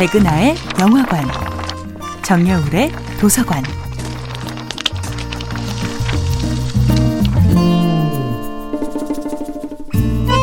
백은하의 0.00 0.54
영화관, 0.80 1.28
정여울의 2.22 2.90
도서관. 3.20 3.62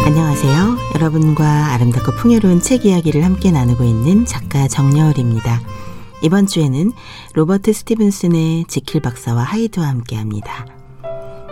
안녕하세요. 0.06 0.78
여러분과 0.93 1.74
아름답고 1.74 2.12
풍요로운 2.18 2.62
책 2.62 2.86
이야기를 2.86 3.25
함께 3.25 3.50
나누고 3.50 3.84
있는 3.84 4.28
작가 4.28 4.68
정여울입니다. 4.68 5.60
이번 6.21 6.46
주에는 6.46 6.92
로버트 7.34 7.74
스티븐슨의 7.74 8.66
지킬 8.68 9.02
박사와 9.02 9.42
하이드와 9.42 9.88
함께 9.88 10.18
합니다. 10.18 10.68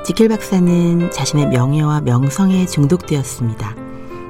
지킬 0.06 0.30
박사는 0.30 1.10
자신의 1.10 1.48
명예와 1.48 2.02
명성에 2.02 2.68
중독되었습니다. 2.68 3.85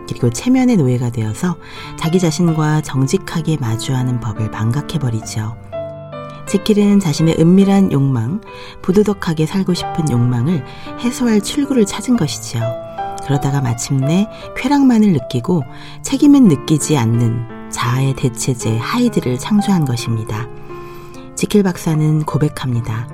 그리고 0.07 0.29
체면의 0.29 0.77
노예가 0.77 1.09
되어서 1.09 1.57
자기 1.97 2.19
자신과 2.19 2.81
정직하게 2.81 3.57
마주하는 3.57 4.19
법을 4.19 4.51
반각해버리죠. 4.51 5.55
지킬은 6.47 6.99
자신의 6.99 7.37
은밀한 7.39 7.91
욕망, 7.91 8.41
부도덕하게 8.81 9.45
살고 9.45 9.73
싶은 9.73 10.11
욕망을 10.11 10.63
해소할 10.99 11.41
출구를 11.41 11.85
찾은 11.85 12.17
것이지요. 12.17 12.61
그러다가 13.25 13.61
마침내 13.61 14.27
쾌락만을 14.55 15.11
느끼고 15.13 15.63
책임은 16.03 16.47
느끼지 16.47 16.95
않는 16.97 17.71
자아의 17.71 18.15
대체제 18.15 18.77
하이드를 18.77 19.39
창조한 19.39 19.85
것입니다. 19.85 20.47
지킬 21.35 21.63
박사는 21.63 22.23
고백합니다. 22.23 23.09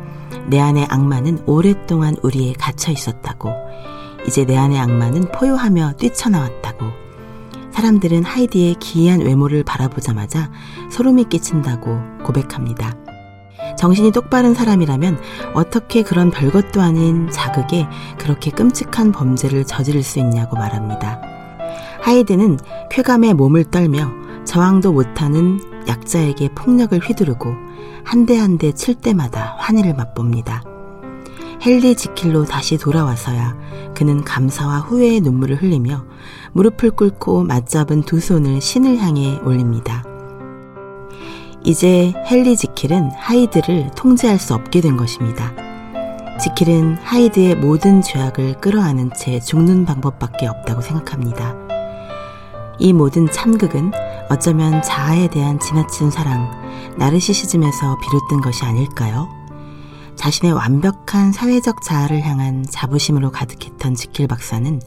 내 0.47 0.59
안의 0.59 0.87
악마는 0.89 1.43
오랫동안 1.45 2.15
우리에 2.21 2.53
갇혀 2.53 2.91
있었다고. 2.91 3.49
이제 4.27 4.45
내 4.45 4.57
안의 4.57 4.79
악마는 4.79 5.31
포효하며 5.31 5.93
뛰쳐나왔다고. 5.97 6.60
사람들은 7.73 8.23
하이디의 8.23 8.75
기이한 8.75 9.21
외모를 9.21 9.63
바라보자마자 9.63 10.51
소름이 10.89 11.25
끼친다고 11.25 11.97
고백합니다. 12.23 12.95
정신이 13.77 14.11
똑바른 14.11 14.53
사람이라면 14.53 15.19
어떻게 15.53 16.03
그런 16.03 16.29
별것도 16.31 16.81
아닌 16.81 17.29
자극에 17.31 17.87
그렇게 18.19 18.51
끔찍한 18.51 19.11
범죄를 19.11 19.65
저지를 19.65 20.03
수 20.03 20.19
있냐고 20.19 20.55
말합니다. 20.57 21.21
하이드는 22.01 22.57
쾌감에 22.89 23.33
몸을 23.33 23.65
떨며 23.65 24.11
저항도 24.45 24.91
못하는 24.91 25.59
약자에게 25.87 26.49
폭력을 26.55 26.97
휘두르고 26.99 27.49
한 28.03 28.25
대 28.25 28.37
한 28.39 28.57
대 28.57 28.71
칠 28.71 28.95
때마다 28.95 29.55
환희를 29.59 29.93
맛봅니다. 29.93 30.63
헨리 31.63 31.95
지킬로 31.95 32.43
다시 32.43 32.77
돌아와서야 32.77 33.55
그는 33.93 34.23
감사와 34.23 34.79
후회의 34.79 35.21
눈물을 35.21 35.61
흘리며 35.61 36.05
무릎을 36.53 36.91
꿇고 36.91 37.43
맞잡은 37.43 38.01
두 38.01 38.19
손을 38.19 38.59
신을 38.61 38.97
향해 38.97 39.39
올립니다. 39.43 40.03
이제 41.63 42.13
헨리 42.25 42.57
지킬은 42.57 43.11
하이드를 43.15 43.91
통제할 43.95 44.39
수 44.39 44.55
없게 44.55 44.81
된 44.81 44.97
것입니다. 44.97 45.53
지킬은 46.39 46.97
하이드의 47.03 47.55
모든 47.57 48.01
죄악을 48.01 48.59
끌어안은 48.59 49.11
채 49.15 49.39
죽는 49.39 49.85
방법밖에 49.85 50.47
없다고 50.47 50.81
생각합니다. 50.81 51.55
이 52.79 52.91
모든 52.91 53.29
참극은 53.29 53.91
어쩌면 54.31 54.81
자아에 54.81 55.27
대한 55.27 55.59
지나친 55.59 56.09
사랑, 56.09 56.49
나르시시즘에서 56.97 57.99
비롯된 57.99 58.41
것이 58.41 58.65
아닐까요? 58.65 59.40
자신의 60.21 60.53
완벽한 60.53 61.31
사회적 61.31 61.81
자아를 61.81 62.21
향한 62.21 62.63
자부심으로 62.69 63.31
가득했던 63.31 63.95
지킬 63.95 64.27
박사는 64.27 64.79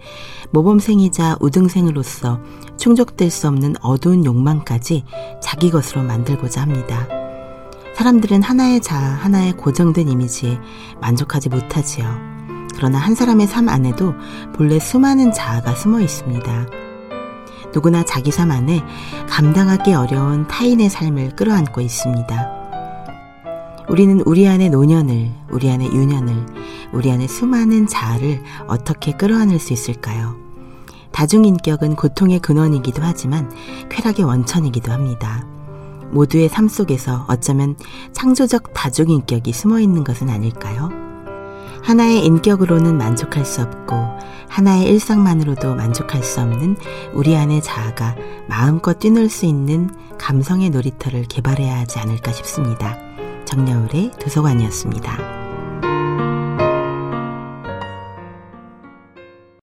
모범생이자 0.52 1.38
우등생으로서 1.40 2.38
충족될 2.77 3.32
수 3.32 3.48
없는 3.48 3.74
어두운 3.80 4.24
욕망까지 4.24 5.02
자기 5.42 5.72
것으로 5.72 6.05
만들고자 6.05 6.62
합니다. 6.62 7.08
사람들은 7.96 8.44
하나의 8.44 8.80
자아, 8.80 8.96
하나의 8.96 9.55
고정된 9.55 10.08
이미지에 10.08 10.61
만족하지 11.00 11.48
못하지요. 11.48 12.06
그러나 12.77 12.98
한 12.98 13.17
사람의 13.17 13.48
삶 13.48 13.68
안에도 13.68 14.14
본래 14.55 14.78
수많은 14.78 15.33
자아가 15.33 15.74
숨어 15.74 16.00
있습니다. 16.00 16.67
누구나 17.74 18.05
자기 18.05 18.30
삶 18.30 18.52
안에 18.52 18.84
감당하기 19.28 19.94
어려운 19.94 20.46
타인의 20.46 20.90
삶을 20.90 21.34
끌어안고 21.34 21.80
있습니다. 21.80 22.54
우리는 23.89 24.20
우리 24.24 24.48
안의 24.48 24.70
노년을, 24.70 25.30
우리 25.50 25.70
안의 25.70 25.92
유년을, 25.92 26.46
우리 26.92 27.11
안의 27.11 27.28
수많은 27.28 27.86
자아를 27.86 28.42
어떻게 28.67 29.12
끌어안을 29.12 29.58
수 29.58 29.72
있을까요? 29.72 30.36
다중인격은 31.12 31.94
고통의 31.96 32.40
근원이기도 32.40 33.02
하지만 33.02 33.52
쾌락의 33.90 34.24
원천이기도 34.24 34.90
합니다. 34.90 35.46
모두의 36.11 36.48
삶 36.48 36.68
속에서 36.68 37.27
어쩌면 37.28 37.77
창조적 38.12 38.73
다중인격이 38.73 39.52
숨어 39.52 39.80
있는 39.80 40.02
것은 40.02 40.30
아닐까요? 40.30 40.90
하나의 41.83 42.24
인격으로는 42.24 42.96
만족할 42.96 43.44
수 43.44 43.61
없고 43.61 43.94
하나의 44.48 44.86
일상만으로도 44.86 45.74
만족할 45.74 46.23
수 46.23 46.40
없는 46.40 46.77
우리 47.12 47.36
안의 47.36 47.62
자아가 47.62 48.17
마음껏 48.48 48.98
뛰놀 48.98 49.28
수 49.28 49.44
있는 49.44 49.90
감성의 50.18 50.70
놀이터를 50.70 51.24
개발해야 51.24 51.80
하지 51.80 51.98
않을까 51.98 52.33
싶습니다. 52.33 53.04
정여울의 53.55 54.11
도서관이었습니다. 54.19 55.43